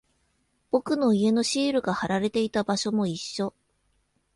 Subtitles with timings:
[0.71, 3.53] 僕の家のシールが貼られていた場所も一緒。